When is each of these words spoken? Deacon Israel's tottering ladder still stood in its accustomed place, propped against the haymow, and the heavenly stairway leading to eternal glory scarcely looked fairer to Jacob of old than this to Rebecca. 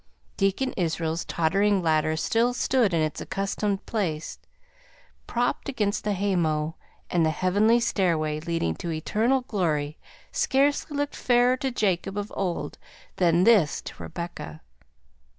Deacon 0.35 0.73
Israel's 0.77 1.23
tottering 1.23 1.83
ladder 1.83 2.17
still 2.17 2.55
stood 2.55 2.91
in 2.91 3.03
its 3.03 3.21
accustomed 3.21 3.85
place, 3.85 4.39
propped 5.27 5.69
against 5.69 6.03
the 6.03 6.13
haymow, 6.15 6.73
and 7.11 7.23
the 7.23 7.29
heavenly 7.29 7.79
stairway 7.79 8.39
leading 8.39 8.73
to 8.73 8.91
eternal 8.91 9.41
glory 9.41 9.99
scarcely 10.31 10.97
looked 10.97 11.15
fairer 11.15 11.55
to 11.55 11.69
Jacob 11.69 12.17
of 12.17 12.33
old 12.35 12.79
than 13.17 13.43
this 13.43 13.79
to 13.79 13.93
Rebecca. 14.01 14.61